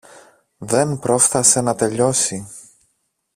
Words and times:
Δεν 0.57 0.99
πρόφθασε 0.99 1.61
να 1.61 1.75
τελειώσει. 1.75 2.47